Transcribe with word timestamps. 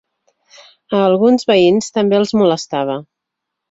A 0.95 1.03
alguns 1.09 1.47
veïns 1.53 1.93
també 2.01 2.21
els 2.25 2.37
molestava. 2.43 3.01